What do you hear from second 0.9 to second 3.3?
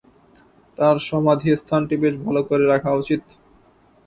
সমাধিস্থানটি বেশ ভাল করে রাখা উচিত।